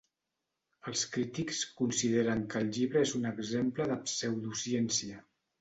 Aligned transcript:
Els 0.91 1.03
crítics 1.17 1.59
consideren 1.81 2.41
que 2.55 2.63
el 2.65 2.73
llibre 2.79 3.05
és 3.09 3.13
un 3.21 3.31
exemple 3.35 3.91
de 3.93 4.03
pseudociència. 4.09 5.25